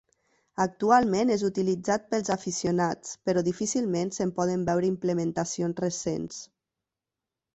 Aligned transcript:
Actualment 0.63 1.31
és 1.35 1.43
utilitzat 1.49 2.07
pels 2.13 2.31
aficionats, 2.35 3.11
però 3.29 3.43
difícilment 3.49 4.11
se'n 4.17 4.33
poden 4.39 4.63
veure 4.71 4.89
implementacions 4.93 5.83
recents. 5.85 6.41